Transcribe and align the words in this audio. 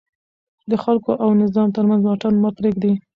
د 0.69 0.71
خلکو 0.83 1.11
او 1.23 1.29
نظام 1.41 1.67
ترمنځ 1.75 2.01
واټن 2.03 2.33
مه 2.43 2.49
پرېږدئ. 2.57 2.93